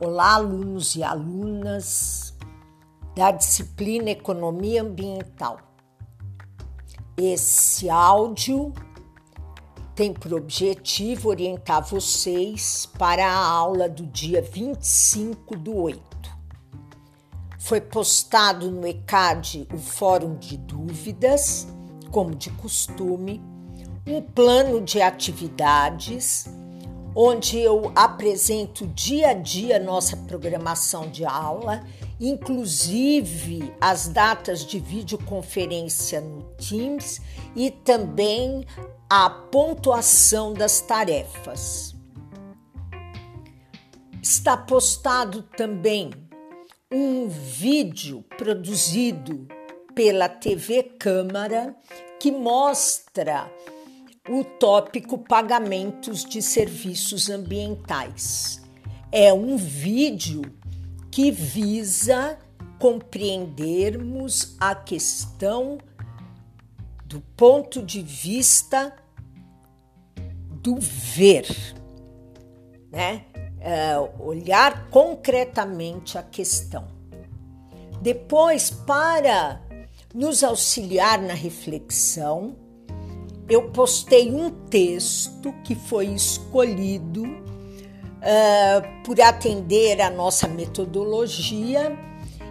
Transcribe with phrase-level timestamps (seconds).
[0.00, 2.32] Olá, alunos e alunas
[3.16, 5.58] da disciplina Economia Ambiental.
[7.16, 8.72] Esse áudio
[9.96, 16.00] tem por objetivo orientar vocês para a aula do dia 25 do 8.
[17.58, 21.66] Foi postado no ECAD o Fórum de Dúvidas,
[22.12, 23.42] como de costume,
[24.06, 26.46] um plano de atividades
[27.14, 31.84] onde eu apresento dia a dia nossa programação de aula,
[32.20, 37.20] inclusive as datas de videoconferência no Teams
[37.54, 38.64] e também
[39.08, 41.94] a pontuação das tarefas.
[44.22, 46.10] Está postado também
[46.92, 49.46] um vídeo produzido
[49.94, 51.74] pela TV Câmara
[52.18, 53.50] que mostra
[54.28, 58.62] o tópico pagamentos de serviços ambientais.
[59.10, 60.42] É um vídeo
[61.10, 62.38] que visa
[62.78, 65.78] compreendermos a questão
[67.06, 68.94] do ponto de vista
[70.50, 71.46] do ver,
[72.90, 73.24] né?
[73.60, 76.86] É, olhar concretamente a questão.
[78.00, 79.60] Depois, para
[80.14, 82.54] nos auxiliar na reflexão,
[83.48, 91.96] eu postei um texto que foi escolhido uh, por atender a nossa metodologia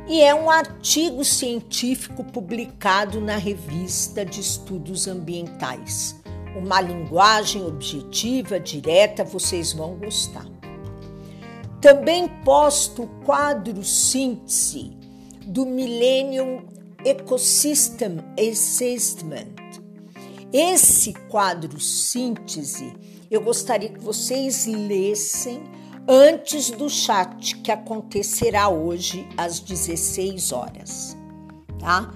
[0.07, 6.15] e é um artigo científico publicado na revista de estudos ambientais.
[6.55, 10.45] Uma linguagem objetiva, direta, vocês vão gostar.
[11.81, 14.97] Também posto o quadro síntese
[15.45, 16.65] do Millennium
[17.05, 19.56] Ecosystem Assessment,
[20.51, 22.93] esse quadro síntese
[23.29, 25.61] eu gostaria que vocês lessem
[26.07, 31.17] antes do chat que acontecerá hoje às 16 horas,
[31.77, 32.13] tá?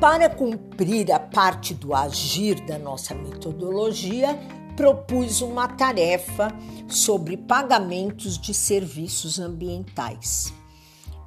[0.00, 4.38] Para cumprir a parte do agir da nossa metodologia,
[4.74, 6.48] propus uma tarefa
[6.88, 10.52] sobre pagamentos de serviços ambientais.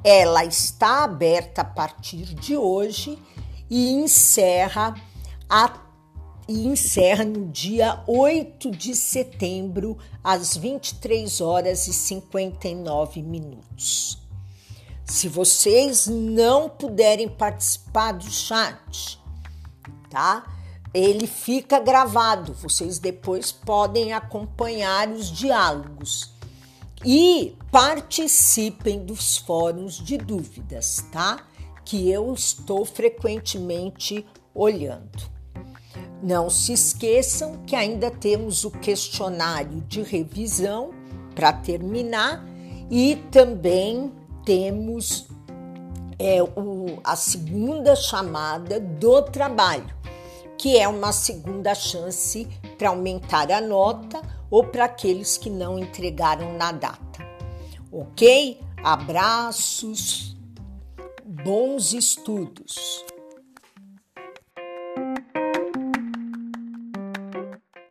[0.03, 3.19] Ela está aberta a partir de hoje
[3.69, 4.96] e encerra
[5.47, 5.84] a
[6.48, 14.20] e encerra no dia 8 de setembro, às 23 horas e 59 minutos.
[15.04, 19.20] Se vocês não puderem participar do chat,
[20.10, 20.46] tá?
[20.94, 26.34] Ele fica gravado, vocês depois podem acompanhar os diálogos
[27.04, 31.46] e participem dos fóruns de dúvidas, tá?
[31.84, 35.34] Que eu estou frequentemente olhando.
[36.22, 40.92] Não se esqueçam que ainda temos o questionário de revisão
[41.36, 42.44] para terminar
[42.90, 44.12] e também
[44.46, 45.28] temos
[46.18, 49.94] é, o, a segunda chamada do trabalho,
[50.58, 52.47] que é uma segunda chance
[52.78, 57.26] para aumentar a nota ou para aqueles que não entregaram na data.
[57.92, 58.62] Ok?
[58.84, 60.38] Abraços,
[61.26, 63.03] bons estudos.